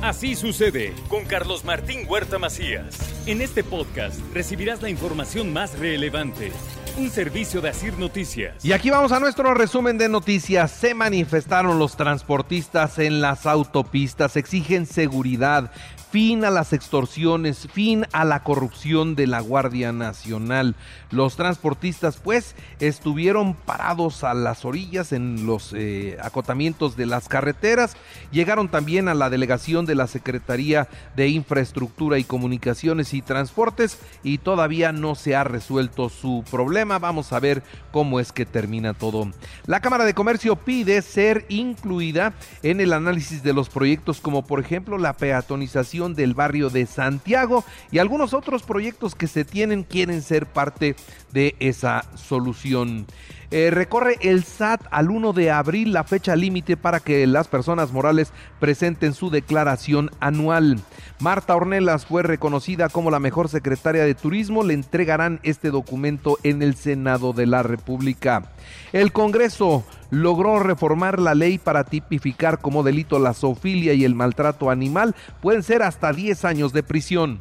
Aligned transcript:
Así 0.00 0.36
sucede 0.36 0.94
con 1.08 1.24
Carlos 1.24 1.64
Martín 1.64 2.06
Huerta 2.08 2.38
Macías. 2.38 2.96
En 3.26 3.42
este 3.42 3.64
podcast 3.64 4.20
recibirás 4.32 4.80
la 4.80 4.90
información 4.90 5.52
más 5.52 5.76
relevante. 5.76 6.52
Un 6.96 7.10
servicio 7.10 7.60
de 7.60 7.70
Asir 7.70 7.98
Noticias. 7.98 8.64
Y 8.64 8.70
aquí 8.70 8.90
vamos 8.90 9.10
a 9.10 9.18
nuestro 9.18 9.54
resumen 9.54 9.98
de 9.98 10.08
noticias. 10.08 10.70
Se 10.70 10.94
manifestaron 10.94 11.80
los 11.80 11.96
transportistas 11.96 13.00
en 13.00 13.20
las 13.20 13.44
autopistas, 13.44 14.36
exigen 14.36 14.86
seguridad, 14.86 15.72
fin 16.10 16.44
a 16.44 16.50
las 16.50 16.72
extorsiones, 16.72 17.68
fin 17.72 18.06
a 18.12 18.24
la 18.24 18.42
corrupción 18.42 19.14
de 19.14 19.26
la 19.26 19.40
Guardia 19.40 19.92
Nacional. 19.92 20.74
Los 21.10 21.36
transportistas 21.36 22.16
pues 22.16 22.54
estuvieron 22.80 23.54
parados 23.54 24.24
a 24.24 24.32
las 24.34 24.64
orillas 24.64 25.12
en 25.12 25.46
los 25.46 25.74
eh, 25.76 26.16
acotamientos 26.22 26.96
de 26.96 27.06
las 27.06 27.28
carreteras, 27.28 27.96
llegaron 28.30 28.68
también 28.68 29.08
a 29.08 29.14
la 29.14 29.28
delegación 29.28 29.84
de 29.86 29.94
la 29.94 30.06
Secretaría 30.06 30.88
de 31.14 31.28
Infraestructura 31.28 32.18
y 32.18 32.24
Comunicaciones 32.24 33.12
y 33.12 33.22
Transportes 33.22 33.98
y 34.22 34.38
todavía 34.38 34.92
no 34.92 35.14
se 35.14 35.36
ha 35.36 35.44
resuelto 35.44 36.08
su 36.08 36.44
problema. 36.50 36.98
Vamos 36.98 37.32
a 37.32 37.40
ver 37.40 37.62
cómo 37.92 38.20
es 38.20 38.32
que 38.32 38.46
termina 38.46 38.94
todo. 38.94 39.30
La 39.66 39.80
Cámara 39.80 40.04
de 40.04 40.14
Comercio 40.14 40.56
pide 40.56 41.02
ser 41.02 41.44
incluida 41.48 42.32
en 42.62 42.80
el 42.80 42.92
análisis 42.92 43.42
de 43.42 43.52
los 43.52 43.68
proyectos 43.68 44.20
como 44.20 44.46
por 44.46 44.60
ejemplo 44.60 44.96
la 44.96 45.14
peatonización 45.14 45.97
del 45.98 46.34
barrio 46.34 46.70
de 46.70 46.86
Santiago 46.86 47.64
y 47.90 47.98
algunos 47.98 48.32
otros 48.32 48.62
proyectos 48.62 49.16
que 49.16 49.26
se 49.26 49.44
tienen 49.44 49.82
quieren 49.82 50.22
ser 50.22 50.46
parte 50.46 50.94
de 51.32 51.56
esa 51.58 52.04
solución. 52.14 53.06
Eh, 53.50 53.70
recorre 53.70 54.18
el 54.20 54.44
SAT 54.44 54.82
al 54.90 55.10
1 55.10 55.32
de 55.32 55.50
abril 55.50 55.94
la 55.94 56.04
fecha 56.04 56.36
límite 56.36 56.76
para 56.76 57.00
que 57.00 57.26
las 57.26 57.48
personas 57.48 57.92
morales 57.92 58.30
presenten 58.60 59.14
su 59.14 59.30
declaración 59.30 60.10
anual. 60.20 60.78
Marta 61.18 61.56
Ornelas 61.56 62.04
fue 62.04 62.22
reconocida 62.22 62.90
como 62.90 63.10
la 63.10 63.20
mejor 63.20 63.48
secretaria 63.48 64.04
de 64.04 64.14
Turismo. 64.14 64.64
Le 64.64 64.74
entregarán 64.74 65.40
este 65.44 65.70
documento 65.70 66.38
en 66.42 66.62
el 66.62 66.74
Senado 66.74 67.32
de 67.32 67.46
la 67.46 67.62
República. 67.62 68.52
El 68.92 69.12
Congreso 69.12 69.82
logró 70.10 70.58
reformar 70.58 71.18
la 71.18 71.34
ley 71.34 71.56
para 71.56 71.84
tipificar 71.84 72.58
como 72.58 72.82
delito 72.82 73.18
la 73.18 73.32
zoofilia 73.32 73.94
y 73.94 74.04
el 74.04 74.14
maltrato 74.14 74.70
animal. 74.70 75.14
Pueden 75.40 75.62
ser 75.62 75.82
hasta 75.82 76.12
10 76.12 76.44
años 76.44 76.74
de 76.74 76.82
prisión. 76.82 77.38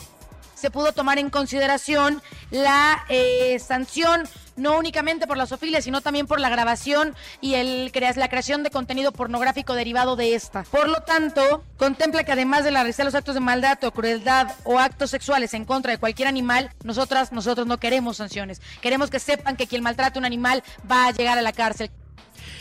Se 0.58 0.72
pudo 0.72 0.92
tomar 0.92 1.20
en 1.20 1.30
consideración 1.30 2.22
la 2.50 3.06
eh, 3.10 3.60
sanción 3.60 4.28
no 4.56 4.76
únicamente 4.76 5.28
por 5.28 5.38
la 5.38 5.46
zoofilia, 5.46 5.84
sino 5.84 6.02
también 6.02 6.26
por 6.26 6.40
la 6.40 6.50
grabación 6.50 7.16
y 7.42 7.54
el, 7.54 7.92
la 8.16 8.28
creación 8.28 8.64
de 8.64 8.72
contenido 8.72 9.12
pornográfico 9.12 9.76
derivado 9.76 10.16
de 10.16 10.34
esta. 10.34 10.64
Por 10.64 10.90
lo 10.90 11.02
tanto, 11.02 11.64
contempla 11.78 12.24
que 12.24 12.32
además 12.32 12.64
de 12.64 12.72
la 12.72 12.80
realizar 12.80 13.06
los 13.06 13.14
actos 13.14 13.36
de 13.36 13.42
maldad 13.42 13.82
o 13.84 13.92
crueldad 13.92 14.48
o 14.64 14.80
actos 14.80 15.12
sexuales 15.12 15.54
en 15.54 15.64
contra 15.64 15.92
de 15.92 16.00
cualquier 16.00 16.28
animal, 16.28 16.72
nosotras, 16.84 17.32
nosotros 17.32 17.68
no 17.68 17.78
queremos 17.78 18.18
sanciones. 18.18 18.60
Queremos 18.82 19.12
que 19.12 19.20
sepan 19.20 19.58
que 19.58 19.68
quien 19.68 19.84
maltrate 19.84 20.18
a 20.18 20.22
un 20.22 20.26
animal 20.26 20.64
va 20.90 21.06
a 21.06 21.12
llegar 21.12 21.38
a 21.38 21.42
la 21.44 21.54
cárcel 21.54 21.92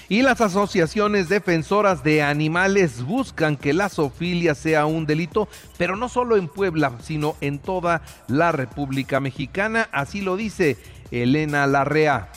y 0.08 0.22
las 0.22 0.40
asociaciones 0.40 1.28
defensoras 1.28 2.04
de 2.04 2.22
animales 2.22 3.02
buscan 3.02 3.56
que 3.56 3.72
la 3.72 3.88
zoofilia 3.88 4.54
sea 4.54 4.86
un 4.86 5.06
delito, 5.06 5.48
pero 5.76 5.96
no 5.96 6.08
solo 6.08 6.36
en 6.36 6.48
Puebla, 6.48 6.92
sino 7.02 7.36
en 7.40 7.58
toda 7.58 8.02
la 8.28 8.52
República 8.52 9.20
Mexicana, 9.20 9.88
así 9.92 10.20
lo 10.20 10.36
dice 10.36 10.76
Elena 11.10 11.66
Larrea. 11.66 12.30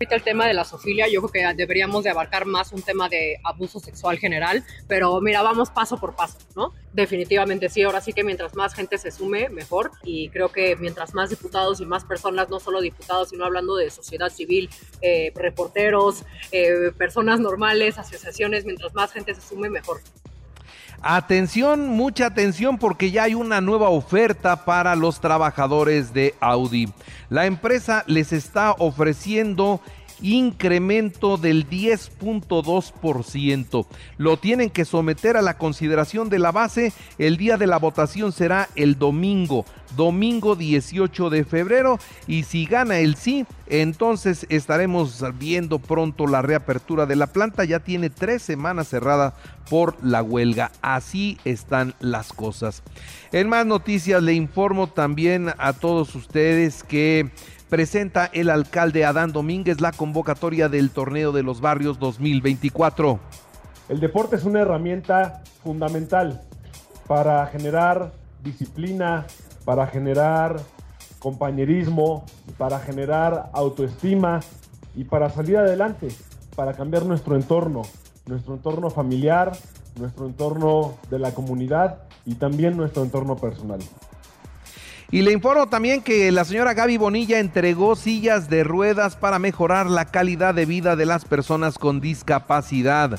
Ahorita 0.00 0.14
el 0.14 0.22
tema 0.22 0.46
de 0.46 0.54
la 0.54 0.64
sofilia, 0.64 1.08
yo 1.08 1.20
creo 1.20 1.32
que 1.32 1.54
deberíamos 1.56 2.04
de 2.04 2.10
abarcar 2.10 2.46
más 2.46 2.70
un 2.72 2.82
tema 2.82 3.08
de 3.08 3.40
abuso 3.42 3.80
sexual 3.80 4.16
general, 4.16 4.64
pero 4.86 5.20
mira, 5.20 5.42
vamos 5.42 5.70
paso 5.70 5.98
por 5.98 6.14
paso, 6.14 6.38
¿no? 6.54 6.72
Definitivamente 6.92 7.68
sí, 7.68 7.82
ahora 7.82 8.00
sí 8.00 8.12
que 8.12 8.22
mientras 8.22 8.54
más 8.54 8.74
gente 8.74 8.96
se 8.96 9.10
sume, 9.10 9.48
mejor, 9.48 9.90
y 10.04 10.28
creo 10.28 10.50
que 10.52 10.76
mientras 10.76 11.14
más 11.14 11.30
diputados 11.30 11.80
y 11.80 11.84
más 11.84 12.04
personas, 12.04 12.48
no 12.48 12.60
solo 12.60 12.80
diputados, 12.80 13.30
sino 13.30 13.44
hablando 13.44 13.74
de 13.74 13.90
sociedad 13.90 14.28
civil, 14.28 14.70
eh, 15.02 15.32
reporteros, 15.34 16.22
eh, 16.52 16.92
personas 16.96 17.40
normales, 17.40 17.98
asociaciones, 17.98 18.64
mientras 18.66 18.94
más 18.94 19.12
gente 19.12 19.34
se 19.34 19.40
sume, 19.40 19.68
mejor. 19.68 20.00
Atención, 21.00 21.90
mucha 21.90 22.26
atención 22.26 22.76
porque 22.76 23.12
ya 23.12 23.22
hay 23.22 23.34
una 23.34 23.60
nueva 23.60 23.88
oferta 23.88 24.64
para 24.64 24.96
los 24.96 25.20
trabajadores 25.20 26.12
de 26.12 26.34
Audi. 26.40 26.88
La 27.30 27.46
empresa 27.46 28.02
les 28.08 28.32
está 28.32 28.72
ofreciendo 28.72 29.80
incremento 30.22 31.36
del 31.36 31.68
10.2%. 31.68 33.86
Lo 34.16 34.38
tienen 34.38 34.70
que 34.70 34.84
someter 34.84 35.36
a 35.36 35.42
la 35.42 35.58
consideración 35.58 36.28
de 36.28 36.38
la 36.38 36.52
base. 36.52 36.92
El 37.18 37.36
día 37.36 37.56
de 37.56 37.66
la 37.66 37.78
votación 37.78 38.30
será 38.32 38.68
el 38.74 38.98
domingo, 38.98 39.64
domingo 39.96 40.56
18 40.56 41.30
de 41.30 41.44
febrero. 41.44 41.98
Y 42.26 42.44
si 42.44 42.66
gana 42.66 42.98
el 42.98 43.16
sí, 43.16 43.46
entonces 43.66 44.46
estaremos 44.48 45.22
viendo 45.38 45.78
pronto 45.78 46.26
la 46.26 46.42
reapertura 46.42 47.06
de 47.06 47.16
la 47.16 47.28
planta. 47.28 47.64
Ya 47.64 47.80
tiene 47.80 48.10
tres 48.10 48.42
semanas 48.42 48.88
cerrada 48.88 49.34
por 49.68 50.02
la 50.04 50.22
huelga. 50.22 50.70
Así 50.82 51.38
están 51.44 51.94
las 52.00 52.32
cosas. 52.32 52.82
En 53.32 53.48
más 53.48 53.66
noticias 53.66 54.22
le 54.22 54.34
informo 54.34 54.88
también 54.88 55.50
a 55.58 55.72
todos 55.74 56.14
ustedes 56.14 56.82
que 56.82 57.30
presenta 57.68 58.26
el 58.32 58.50
alcalde 58.50 59.04
Adán 59.04 59.32
Domínguez 59.32 59.80
la 59.80 59.92
convocatoria 59.92 60.68
del 60.68 60.90
Torneo 60.90 61.32
de 61.32 61.42
los 61.42 61.60
Barrios 61.60 61.98
2024. 61.98 63.18
El 63.88 64.00
deporte 64.00 64.36
es 64.36 64.44
una 64.44 64.60
herramienta 64.60 65.42
fundamental 65.62 66.40
para 67.06 67.46
generar 67.46 68.12
disciplina, 68.42 69.26
para 69.64 69.86
generar 69.86 70.56
compañerismo, 71.18 72.24
para 72.56 72.78
generar 72.78 73.50
autoestima 73.52 74.40
y 74.94 75.04
para 75.04 75.30
salir 75.30 75.58
adelante, 75.58 76.08
para 76.54 76.74
cambiar 76.74 77.04
nuestro 77.04 77.36
entorno, 77.36 77.82
nuestro 78.26 78.54
entorno 78.54 78.90
familiar, 78.90 79.52
nuestro 79.98 80.26
entorno 80.26 80.94
de 81.10 81.18
la 81.18 81.32
comunidad 81.32 82.02
y 82.24 82.36
también 82.36 82.76
nuestro 82.76 83.02
entorno 83.02 83.36
personal. 83.36 83.80
Y 85.10 85.22
le 85.22 85.32
informo 85.32 85.66
también 85.68 86.02
que 86.02 86.30
la 86.30 86.44
señora 86.44 86.74
Gaby 86.74 86.98
Bonilla 86.98 87.38
entregó 87.38 87.96
sillas 87.96 88.50
de 88.50 88.62
ruedas 88.62 89.16
para 89.16 89.38
mejorar 89.38 89.86
la 89.86 90.04
calidad 90.04 90.54
de 90.54 90.66
vida 90.66 90.96
de 90.96 91.06
las 91.06 91.24
personas 91.24 91.78
con 91.78 92.02
discapacidad. 92.02 93.18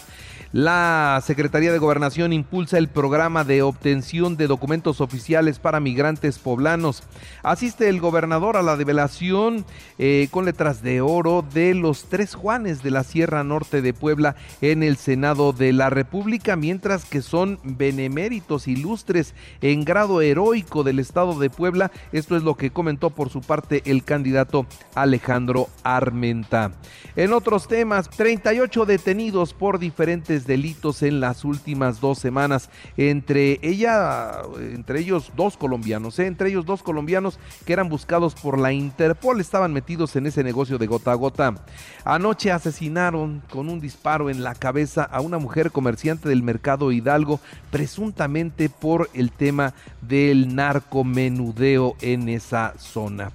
La 0.52 1.22
Secretaría 1.24 1.72
de 1.72 1.78
Gobernación 1.78 2.34
impulsa 2.34 2.80
el 2.80 2.88
programa 2.88 3.44
de 3.44 3.62
obtención 3.62 4.36
de 4.36 4.48
documentos 4.48 5.00
oficiales 5.00 5.60
para 5.60 5.80
migrantes 5.80 6.40
poblanos. 6.40 7.04
Asiste 7.44 7.88
el 7.88 8.00
gobernador 8.00 8.58
a 8.58 8.64
la 8.64 8.76
develación 8.76 9.64
eh, 10.00 10.28
con 10.32 10.46
letras 10.46 10.82
de 10.82 11.02
oro 11.02 11.46
de 11.54 11.76
los 11.76 12.06
tres 12.06 12.34
Juanes 12.34 12.82
de 12.82 12.90
la 12.90 13.04
Sierra 13.04 13.44
Norte 13.44 13.84
de 13.84 13.94
Puebla 13.94 14.36
en 14.62 14.82
el 14.82 14.98
Senado 14.98 15.54
de 15.54 15.72
la 15.72 15.92
República, 15.92 16.56
mientras 16.56 17.06
que 17.06 17.22
son 17.22 17.60
beneméritos 17.64 18.68
ilustres 18.68 19.36
en 19.62 19.86
grado 19.86 20.20
heroico 20.22 20.84
del 20.84 20.98
Estado 20.98 21.38
de 21.38 21.52
Puebla. 21.52 21.92
Esto 22.12 22.36
es 22.36 22.42
lo 22.42 22.56
que 22.56 22.72
comentó 22.72 23.12
por 23.12 23.30
su 23.30 23.42
parte 23.42 23.84
el 23.86 24.04
candidato 24.04 24.66
Alejandro 24.96 25.68
Armenta. 25.84 26.72
En 27.16 27.34
otros 27.34 27.68
temas, 27.68 28.10
38 28.10 28.88
detenidos 28.88 29.54
por 29.54 29.78
diferentes 29.78 30.39
delitos 30.46 31.04
en 31.04 31.20
las 31.20 31.46
últimas 31.46 32.02
dos 32.02 32.20
semanas. 32.20 32.70
Entre 32.98 33.60
ella, 33.62 34.42
entre 34.60 35.00
ellos 35.00 35.32
dos 35.36 35.58
colombianos, 35.58 36.20
¿eh? 36.20 36.28
entre 36.28 36.50
ellos 36.50 36.66
dos 36.66 36.84
colombianos 36.84 37.40
que 37.66 37.74
eran 37.74 37.90
buscados 37.90 38.36
por 38.36 38.58
la 38.58 38.72
Interpol, 38.72 39.40
estaban 39.42 39.74
metidos 39.74 40.16
en 40.16 40.28
ese 40.28 40.44
negocio 40.44 40.78
de 40.78 40.88
gota 40.88 41.12
a 41.12 41.16
gota. 41.16 41.56
Anoche 42.06 42.52
asesinaron 42.52 43.42
con 43.50 43.70
un 43.70 43.80
disparo 43.80 44.30
en 44.30 44.44
la 44.44 44.56
cabeza 44.56 45.04
a 45.04 45.22
una 45.22 45.38
mujer 45.38 45.72
comerciante 45.72 46.30
del 46.30 46.44
mercado 46.44 46.92
Hidalgo, 46.92 47.40
presuntamente 47.72 48.70
por 48.70 49.10
el 49.14 49.32
tema 49.32 49.74
del 50.02 50.56
narcomenudeo 50.56 51.96
en 52.02 52.30
esa 52.30 52.74
zona. 52.78 53.32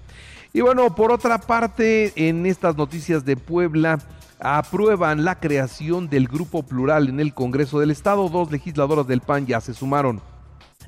Y 0.53 0.61
bueno, 0.61 0.95
por 0.95 1.11
otra 1.11 1.39
parte, 1.39 2.13
en 2.15 2.47
estas 2.47 2.77
noticias 2.77 3.25
de 3.25 3.37
Puebla, 3.37 3.99
aprueban 4.41 5.25
la 5.25 5.41
creación 5.41 6.09
del 6.09 6.29
Grupo 6.29 6.63
Plural 6.63 7.09
en 7.09 7.21
el 7.21 7.35
Congreso 7.35 7.81
del 7.81 7.91
Estado. 7.91 8.29
Dos 8.29 8.51
legisladoras 8.51 9.07
del 9.07 9.21
PAN 9.21 9.47
ya 9.47 9.61
se 9.61 9.75
sumaron. 9.75 10.23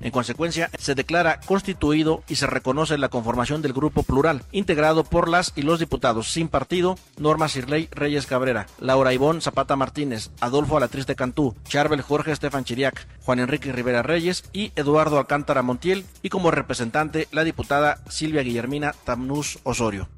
En 0.01 0.11
consecuencia, 0.11 0.71
se 0.79 0.95
declara 0.95 1.41
constituido 1.41 2.23
y 2.29 2.37
se 2.37 2.47
reconoce 2.47 2.99
la 2.99 3.09
conformación 3.09 3.63
del 3.63 3.73
Grupo 3.73 4.03
Plural, 4.03 4.43
integrado 4.53 5.05
por 5.05 5.29
las 5.29 5.53
y 5.57 5.63
los 5.63 5.79
diputados 5.79 6.31
sin 6.31 6.49
partido, 6.49 6.99
Norma 7.19 7.49
Sirley 7.49 7.89
Reyes 7.93 8.27
Cabrera, 8.27 8.67
Laura 8.79 9.15
Ivón 9.15 9.41
Zapata 9.41 9.77
Martínez, 9.77 10.31
Adolfo 10.41 10.77
Alatriz 10.77 11.07
de 11.07 11.17
Cantú, 11.17 11.55
Charbel 11.65 12.03
Jorge 12.03 12.33
Estefan 12.33 12.65
Chiriac, 12.65 13.07
Juan 13.25 13.41
Enrique 13.41 13.73
Rivera 13.73 14.03
Reyes 14.03 14.45
y 14.53 14.73
Eduardo 14.77 15.19
Alcántara 15.19 15.63
Montiel, 15.63 16.05
y 16.23 16.29
como 16.29 16.51
representante 16.51 17.29
la 17.33 17.45
diputada 17.45 17.99
Silvia 18.09 18.43
Guillermina 18.43 18.95
Tamnús 19.05 19.59
Osorio. 19.63 20.09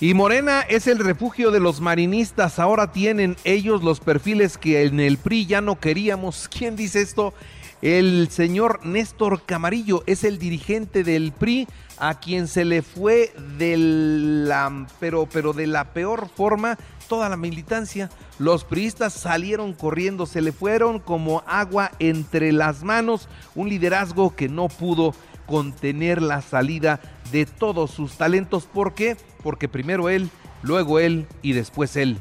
Y 0.00 0.14
Morena 0.14 0.60
es 0.60 0.86
el 0.86 1.00
refugio 1.00 1.50
de 1.50 1.58
los 1.58 1.80
marinistas. 1.80 2.60
Ahora 2.60 2.92
tienen 2.92 3.36
ellos 3.42 3.82
los 3.82 3.98
perfiles 3.98 4.56
que 4.56 4.84
en 4.84 5.00
el 5.00 5.18
PRI 5.18 5.46
ya 5.46 5.60
no 5.60 5.80
queríamos. 5.80 6.48
¿Quién 6.48 6.76
dice 6.76 7.00
esto? 7.00 7.34
El 7.82 8.28
señor 8.30 8.86
Néstor 8.86 9.42
Camarillo 9.44 10.04
es 10.06 10.22
el 10.22 10.38
dirigente 10.38 11.02
del 11.02 11.32
PRI 11.32 11.66
a 11.98 12.20
quien 12.20 12.46
se 12.46 12.64
le 12.64 12.82
fue 12.82 13.32
de 13.56 13.76
la, 13.76 14.86
pero, 15.00 15.26
pero 15.26 15.52
de 15.52 15.66
la 15.66 15.92
peor 15.92 16.28
forma 16.28 16.78
toda 17.08 17.28
la 17.28 17.36
militancia. 17.36 18.08
Los 18.38 18.62
priistas 18.62 19.14
salieron 19.14 19.72
corriendo, 19.72 20.26
se 20.26 20.42
le 20.42 20.52
fueron 20.52 21.00
como 21.00 21.42
agua 21.44 21.90
entre 21.98 22.52
las 22.52 22.84
manos, 22.84 23.28
un 23.56 23.68
liderazgo 23.68 24.36
que 24.36 24.48
no 24.48 24.68
pudo 24.68 25.12
contener 25.46 26.22
la 26.22 26.40
salida 26.40 27.00
de 27.32 27.46
todos 27.46 27.90
sus 27.90 28.16
talentos. 28.16 28.66
¿Por 28.66 28.94
qué? 28.94 29.16
Porque 29.42 29.68
primero 29.68 30.08
él, 30.08 30.30
luego 30.62 30.98
él 30.98 31.26
y 31.42 31.52
después 31.52 31.96
él. 31.96 32.18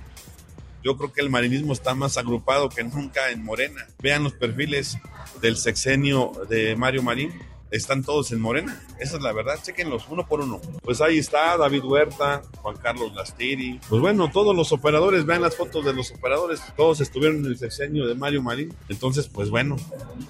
Yo 0.84 0.96
creo 0.98 1.12
que 1.12 1.22
el 1.22 1.30
marinismo 1.30 1.74
está 1.74 1.96
más 1.96 2.18
agrupado 2.18 2.70
que 2.70 2.84
nunca 2.84 3.30
en 3.32 3.44
Morena. 3.44 3.86
Vean 4.02 4.24
los 4.24 4.34
perfiles 4.34 4.98
del 5.42 5.58
sexenio 5.58 6.32
de 6.50 6.76
Mario 6.76 7.04
Marín. 7.04 7.34
Están 7.72 8.02
todos 8.04 8.32
en 8.32 8.40
Morena. 8.40 8.82
Esa 9.00 9.18
es 9.18 9.24
la 9.24 9.34
verdad. 9.34 9.60
Chequenlos 9.62 10.06
uno 10.10 10.26
por 10.26 10.40
uno. 10.40 10.62
Pues 10.82 11.02
ahí 11.02 11.18
está 11.18 11.58
David 11.58 11.84
Huerta, 11.84 12.42
Juan 12.62 12.78
Carlos 12.78 13.14
Lastiri. 13.14 13.82
Pues 13.90 14.02
bueno, 14.02 14.32
todos 14.32 14.56
los 14.56 14.72
operadores, 14.72 15.26
vean 15.26 15.42
las 15.42 15.58
fotos 15.58 15.84
de 15.84 15.92
los 15.92 16.12
operadores. 16.12 16.62
Todos 16.78 17.02
estuvieron 17.02 17.40
en 17.40 17.48
el 17.48 17.58
sexenio 17.58 18.08
de 18.08 18.16
Mario 18.16 18.42
Marín. 18.42 18.74
Entonces, 18.88 19.28
pues 19.28 19.50
bueno, 19.50 19.76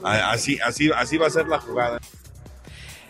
así, 0.04 0.58
así, 0.66 0.90
así 0.96 1.18
va 1.18 1.28
a 1.28 1.30
ser 1.30 1.48
la 1.48 1.60
jugada. 1.60 2.00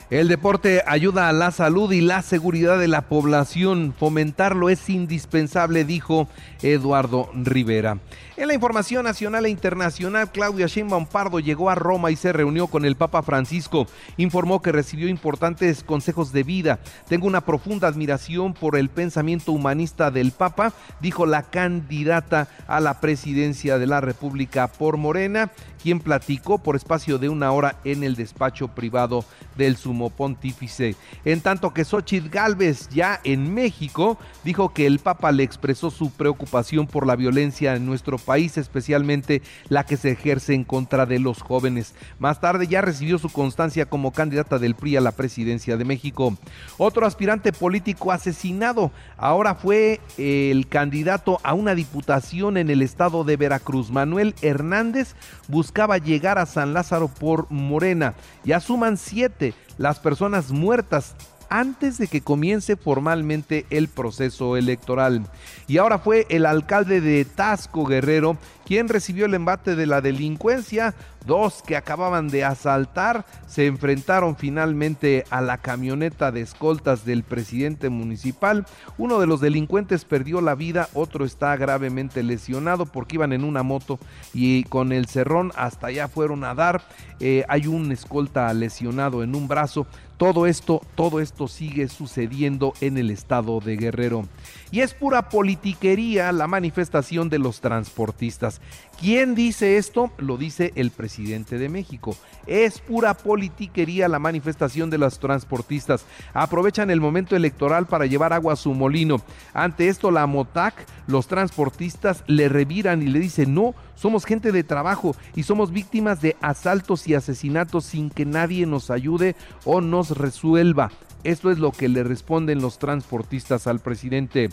El 0.10 0.30
deporte 0.30 0.84
ayuda 0.88 1.28
a 1.28 1.34
la 1.34 1.52
salud 1.52 1.92
y 1.92 2.00
la 2.00 2.22
seguridad 2.22 2.80
de 2.80 2.88
la 2.88 3.10
población. 3.10 3.94
Fomentarlo 4.00 4.70
es 4.70 4.90
indispensable, 4.90 5.84
dijo 5.84 6.30
Eduardo 6.62 7.30
Rivera. 7.34 7.98
En 8.38 8.48
la 8.48 8.54
información 8.54 9.04
nacional 9.04 9.46
e 9.48 9.50
internacional, 9.50 10.32
Claudia 10.32 10.68
Sheinbaum 10.68 11.08
Pardo 11.08 11.40
llegó 11.40 11.70
a 11.70 11.76
Roma 11.76 12.10
y 12.12 12.16
se 12.16 12.32
reunió 12.32 12.68
con 12.68 12.86
el 12.86 12.96
Papa 12.96 13.22
Francisco. 13.22 13.88
Informó 14.16 14.62
que 14.62 14.72
recibió 14.72 15.10
importantes 15.10 15.84
consejos 15.84 16.32
de 16.32 16.44
vida. 16.44 16.80
Tengo 17.10 17.28
una 17.28 17.42
profunda 17.42 17.90
admiración 17.90 18.54
por 18.54 18.78
el 18.78 18.88
pensamiento 18.90 19.52
humanista 19.52 20.10
del 20.10 20.32
Papa, 20.32 20.72
dijo 21.02 21.26
la 21.26 21.44
candidata 21.44 22.48
a 22.68 22.80
la 22.80 23.02
presidencia 23.02 23.78
de 23.78 23.88
la 23.88 24.00
República 24.00 24.68
por 24.68 24.96
Morena, 24.96 25.52
quien 25.82 26.00
platicó 26.00 26.60
por 26.60 26.76
espacio 26.76 27.18
de 27.18 27.30
una 27.30 27.52
hora 27.52 27.78
en 27.84 28.04
el 28.04 28.16
despacho 28.16 28.68
privado 28.70 29.26
del 29.58 29.78
sumo 29.78 29.97
pontífice. 30.10 30.96
En 31.26 31.42
tanto 31.42 31.74
que 31.74 31.84
Xochitl 31.84 32.30
Galvez, 32.30 32.90
ya 32.90 33.20
en 33.24 33.54
México, 33.54 34.18
dijo 34.44 34.74
que 34.74 34.86
el 34.86 35.00
Papa 35.00 35.32
le 35.32 35.44
expresó 35.44 35.92
su 35.92 36.12
preocupación 36.12 36.88
por 36.88 37.06
la 37.06 37.16
violencia 37.16 37.76
en 37.76 37.86
nuestro 37.86 38.18
país, 38.18 38.58
especialmente 38.58 39.42
la 39.70 39.86
que 39.86 39.98
se 39.98 40.12
ejerce 40.12 40.54
en 40.54 40.64
contra 40.64 41.06
de 41.06 41.20
los 41.20 41.42
jóvenes. 41.42 41.96
Más 42.20 42.40
tarde 42.40 42.68
ya 42.68 42.82
recibió 42.82 43.18
su 43.18 43.30
constancia 43.30 43.88
como 43.88 44.12
candidata 44.12 44.60
del 44.60 44.76
PRI 44.76 44.98
a 44.98 45.02
la 45.02 45.12
presidencia 45.12 45.78
de 45.78 45.86
México. 45.86 46.38
Otro 46.78 47.06
aspirante 47.06 47.52
político 47.52 48.12
asesinado 48.12 48.92
ahora 49.18 49.56
fue 49.56 50.00
el 50.18 50.68
candidato 50.68 51.40
a 51.44 51.54
una 51.54 51.76
diputación 51.76 52.58
en 52.58 52.70
el 52.70 52.82
estado 52.82 53.24
de 53.24 53.38
Veracruz. 53.38 53.92
Manuel 53.92 54.36
Hernández 54.42 55.16
buscaba 55.48 55.98
llegar 55.98 56.38
a 56.38 56.46
San 56.46 56.74
Lázaro 56.74 57.08
por 57.08 57.50
Morena. 57.52 58.16
Ya 58.44 58.60
suman 58.60 58.98
siete 58.98 59.54
las 59.78 60.00
personas 60.00 60.52
muertas 60.52 61.16
antes 61.50 61.98
de 61.98 62.08
que 62.08 62.22
comience 62.22 62.76
formalmente 62.76 63.66
el 63.70 63.88
proceso 63.88 64.58
electoral. 64.58 65.24
Y 65.68 65.78
ahora 65.78 66.00
fue 66.00 66.26
el 66.30 66.46
alcalde 66.46 67.02
de 67.02 67.26
Tasco 67.26 67.86
Guerrero 67.86 68.38
quien 68.68 68.90
recibió 68.90 69.28
el 69.28 69.34
embate 69.34 69.78
de 69.78 69.86
la 69.86 70.02
delincuencia. 70.02 70.94
Dos 71.26 71.64
que 71.66 71.78
acababan 71.78 72.28
de 72.28 72.44
asaltar 72.44 73.26
se 73.48 73.66
enfrentaron 73.66 74.36
finalmente 74.36 75.24
a 75.30 75.40
la 75.40 75.58
camioneta 75.58 76.34
de 76.34 76.42
escoltas 76.42 77.06
del 77.06 77.24
presidente 77.24 77.90
municipal. 77.90 78.66
Uno 78.98 79.20
de 79.20 79.28
los 79.28 79.40
delincuentes 79.40 80.04
perdió 80.04 80.42
la 80.42 80.56
vida, 80.56 80.90
otro 80.94 81.24
está 81.24 81.56
gravemente 81.56 82.24
lesionado 82.24 82.86
porque 82.86 83.16
iban 83.16 83.32
en 83.32 83.46
una 83.46 83.64
moto 83.64 84.00
y 84.34 84.64
con 84.66 84.92
el 84.92 85.08
cerrón 85.08 85.54
hasta 85.56 85.88
allá 85.88 86.10
fueron 86.10 86.44
a 86.44 86.54
dar. 86.54 86.82
Eh, 87.22 87.46
hay 87.48 87.68
un 87.68 87.92
escolta 87.94 88.54
lesionado 88.54 89.24
en 89.24 89.34
un 89.34 89.48
brazo. 89.48 89.88
Todo 90.18 90.48
esto, 90.48 90.82
todo 90.96 91.20
esto 91.20 91.48
sigue 91.48 91.88
sucediendo 91.88 92.74
en 92.82 92.98
el 92.98 93.12
estado 93.12 93.60
de 93.60 93.78
Guerrero. 93.78 94.24
Y 94.72 94.82
es 94.82 94.94
pura 94.94 95.30
politiquería 95.30 96.32
la 96.32 96.48
manifestación 96.48 97.30
de 97.30 97.40
los 97.40 97.62
transportistas. 97.62 98.60
¿Quién 99.00 99.34
dice 99.34 99.78
esto? 99.78 100.12
Lo 100.18 100.38
dice 100.38 100.74
el 100.76 100.92
presidente 100.92 101.58
de 101.58 101.70
México. 101.70 102.18
Es 102.48 102.80
pura 102.80 103.14
politiquería 103.14 104.08
la 104.10 104.20
manifestación 104.20 104.90
de 104.90 104.98
los 104.98 105.20
transportistas. 105.20 106.06
Aprovechan 106.34 106.90
el 106.90 107.00
momento 107.00 107.36
electoral 107.36 107.86
para 107.86 108.08
llevar 108.08 108.34
agua 108.34 108.54
a 108.54 108.58
su 108.58 108.74
molino. 108.74 109.22
Ante 109.54 109.88
esto, 109.88 110.12
la 110.12 110.28
MOTAC, 110.28 110.86
los 111.08 111.28
transportistas 111.28 112.24
le 112.28 112.50
reviran 112.50 113.02
y 113.02 113.08
le 113.08 113.20
dicen, 113.20 113.54
no, 113.54 113.74
somos 113.96 114.26
gente 114.26 114.52
de 114.52 114.64
trabajo 114.64 115.16
y 115.36 115.44
somos 115.44 115.72
víctimas 115.72 116.22
de 116.22 116.36
asaltos 116.42 117.08
y 117.08 117.16
asesinatos 117.16 117.86
sin 117.86 118.10
que 118.10 118.26
nadie 118.26 118.66
nos 118.66 118.92
ayude 118.92 119.36
o 119.64 119.80
nos 119.80 120.18
resuelva. 120.18 120.92
Esto 121.24 121.52
es 121.52 121.60
lo 121.60 121.72
que 121.72 121.90
le 121.90 122.04
responden 122.04 122.62
los 122.62 122.80
transportistas 122.80 123.68
al 123.68 123.80
presidente. 123.80 124.50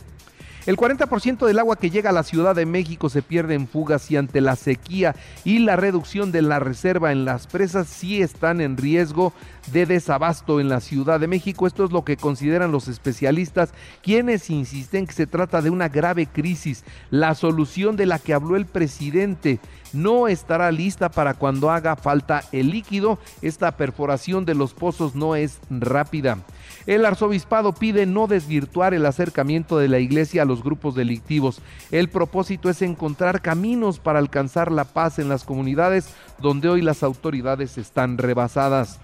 El 0.67 0.79
40% 0.79 1.47
del 1.47 1.59
agua 1.59 1.77
que 1.77 1.91
llega 1.91 2.09
a 2.09 2.15
la 2.15 2.23
Ciudad 2.23 2.55
de 2.55 2.65
México 2.65 3.11
se 3.11 3.21
pierde 3.21 3.53
en 3.53 3.69
fugas 3.69 4.11
y 4.11 4.17
ante 4.17 4.41
la 4.41 4.57
sequía 4.57 5.15
y 5.45 5.59
la 5.59 5.77
reducción 5.77 6.33
de 6.33 6.41
la 6.41 6.59
reserva 6.59 7.13
en 7.13 7.27
las 7.27 7.47
presas 7.47 7.87
sí 7.87 8.23
están 8.23 8.63
en 8.63 8.79
riesgo 8.79 9.35
de 9.73 9.85
desabasto 9.85 10.61
en 10.61 10.71
la 10.71 10.81
Ciudad 10.81 11.21
de 11.21 11.27
México. 11.27 11.67
Esto 11.67 11.85
es 11.85 11.93
lo 11.93 12.03
que 12.03 12.17
consideran 12.17 12.73
los 12.73 12.89
especialistas, 12.89 13.75
quienes 14.03 14.49
insisten 14.49 15.07
que 15.07 15.13
se 15.13 15.27
trata 15.27 15.61
de 15.61 15.69
una 15.69 15.91
grave 15.91 16.27
crisis. 16.27 16.83
La 17.11 17.35
solución 17.35 17.97
de 17.97 18.07
la 18.07 18.19
que 18.19 18.33
habló 18.33 18.57
el 18.57 18.65
presidente 18.65 19.61
no 19.95 20.29
estará 20.29 20.71
lista 20.71 21.09
para 21.09 21.35
cuando 21.35 21.71
haga 21.71 21.97
falta 21.97 22.45
el 22.53 22.71
líquido. 22.71 23.19
Esta 23.43 23.77
perforación 23.77 24.45
de 24.45 24.55
los 24.55 24.75
pozos 24.75 25.15
no 25.15 25.37
es 25.37 25.59
rápida. 25.71 26.39
El 26.87 27.07
arzobispado 27.07 27.73
pide 27.73 28.05
no 28.05 28.27
desvirtuar 28.27 28.93
el 28.93 29.07
acercamiento 29.07 29.79
de 29.79 29.89
la 29.89 29.99
iglesia 29.99 30.43
a 30.43 30.47
los 30.47 30.63
grupos 30.63 30.95
delictivos. 30.95 31.61
El 31.91 32.09
propósito 32.09 32.69
es 32.69 32.83
encontrar 32.83 33.41
caminos 33.41 33.99
para 33.99 34.19
alcanzar 34.19 34.71
la 34.71 34.85
paz 34.85 35.19
en 35.19 35.29
las 35.29 35.45
comunidades 35.45 36.09
donde 36.41 36.69
hoy 36.69 36.83
las 36.83 37.03
autoridades 37.03 37.79
están 37.79 38.19
rebasadas. 38.19 39.01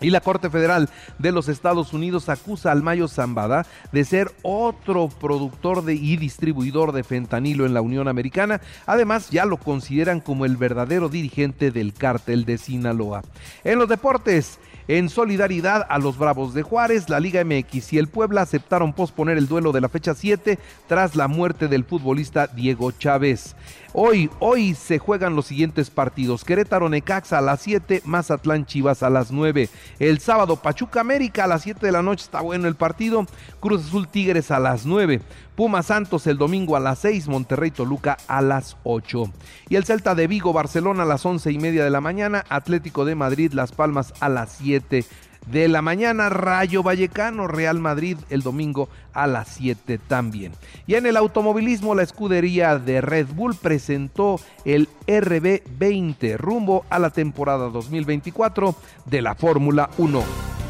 Y 0.00 0.10
la 0.10 0.20
Corte 0.20 0.50
Federal 0.50 0.90
de 1.18 1.32
los 1.32 1.48
Estados 1.48 1.92
Unidos 1.92 2.28
acusa 2.28 2.70
al 2.70 2.82
Mayo 2.82 3.08
Zambada 3.08 3.66
de 3.92 4.04
ser 4.04 4.30
otro 4.42 5.08
productor 5.08 5.84
y 5.88 6.16
distribuidor 6.16 6.92
de 6.92 7.02
fentanilo 7.02 7.64
en 7.64 7.74
la 7.74 7.80
Unión 7.80 8.06
Americana. 8.08 8.60
Además, 8.86 9.30
ya 9.30 9.44
lo 9.46 9.56
consideran 9.56 10.20
como 10.20 10.44
el 10.44 10.56
verdadero 10.56 11.08
dirigente 11.08 11.70
del 11.70 11.94
cártel 11.94 12.44
de 12.44 12.58
Sinaloa. 12.58 13.22
En 13.64 13.78
los 13.78 13.88
deportes, 13.88 14.58
en 14.88 15.08
solidaridad 15.08 15.84
a 15.88 15.98
los 15.98 16.16
Bravos 16.16 16.54
de 16.54 16.62
Juárez, 16.62 17.08
la 17.08 17.18
Liga 17.18 17.44
MX 17.44 17.92
y 17.92 17.98
el 17.98 18.06
Puebla 18.06 18.42
aceptaron 18.42 18.92
posponer 18.92 19.36
el 19.36 19.48
duelo 19.48 19.72
de 19.72 19.80
la 19.80 19.88
fecha 19.88 20.14
7 20.14 20.60
tras 20.86 21.16
la 21.16 21.26
muerte 21.26 21.66
del 21.66 21.84
futbolista 21.84 22.46
Diego 22.46 22.92
Chávez. 22.92 23.56
Hoy, 23.92 24.30
hoy 24.38 24.74
se 24.74 24.98
juegan 24.98 25.34
los 25.34 25.46
siguientes 25.46 25.90
partidos. 25.90 26.44
Querétaro 26.44 26.88
Necaxa 26.88 27.38
a 27.38 27.40
las 27.40 27.62
7, 27.62 28.02
Mazatlán 28.04 28.66
Chivas 28.66 29.02
a 29.02 29.10
las 29.10 29.32
9. 29.32 29.68
El 29.98 30.18
sábado 30.20 30.56
Pachuca 30.56 31.00
América 31.00 31.44
a 31.44 31.46
las 31.46 31.62
7 31.62 31.84
de 31.84 31.92
la 31.92 32.02
noche 32.02 32.24
está 32.24 32.40
bueno 32.40 32.68
el 32.68 32.74
partido. 32.74 33.26
Cruz 33.60 33.86
Azul 33.86 34.08
Tigres 34.08 34.50
a 34.50 34.58
las 34.58 34.86
9. 34.86 35.20
Puma 35.54 35.82
Santos 35.82 36.26
el 36.26 36.36
domingo 36.36 36.76
a 36.76 36.80
las 36.80 36.98
6, 36.98 37.28
Monterrey 37.28 37.70
Toluca 37.70 38.18
a 38.28 38.42
las 38.42 38.76
8. 38.84 39.32
Y 39.70 39.76
el 39.76 39.84
Celta 39.84 40.14
de 40.14 40.26
Vigo, 40.26 40.52
Barcelona 40.52 41.04
a 41.04 41.06
las 41.06 41.24
11 41.24 41.50
y 41.50 41.58
media 41.58 41.82
de 41.82 41.90
la 41.90 42.02
mañana, 42.02 42.44
Atlético 42.48 43.04
de 43.04 43.14
Madrid, 43.14 43.52
Las 43.52 43.72
Palmas 43.72 44.12
a 44.20 44.28
las 44.28 44.52
7 44.58 45.04
de 45.46 45.68
la 45.68 45.82
mañana, 45.82 46.28
Rayo 46.28 46.82
Vallecano, 46.82 47.46
Real 47.46 47.78
Madrid 47.78 48.18
el 48.30 48.42
domingo 48.42 48.88
a 49.12 49.26
las 49.26 49.48
7 49.48 49.98
también. 49.98 50.52
Y 50.86 50.94
en 50.94 51.06
el 51.06 51.16
automovilismo, 51.16 51.94
la 51.94 52.02
escudería 52.02 52.78
de 52.78 53.00
Red 53.00 53.28
Bull 53.34 53.54
presentó 53.54 54.40
el 54.64 54.88
RB20 55.06 56.36
rumbo 56.36 56.84
a 56.90 56.98
la 56.98 57.10
temporada 57.10 57.68
2024 57.70 58.74
de 59.06 59.22
la 59.22 59.34
Fórmula 59.34 59.90
1. 59.98 60.22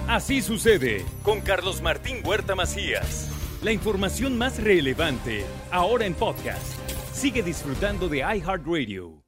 Así 0.08 0.40
sucede 0.40 1.04
con 1.24 1.40
Carlos 1.40 1.82
Martín 1.82 2.18
Huerta 2.24 2.54
Macías. 2.54 3.30
La 3.62 3.72
información 3.72 4.38
más 4.38 4.62
relevante 4.62 5.44
ahora 5.72 6.06
en 6.06 6.14
podcast. 6.14 6.78
Sigue 7.12 7.42
disfrutando 7.42 8.08
de 8.08 8.18
iHeartRadio. 8.18 9.25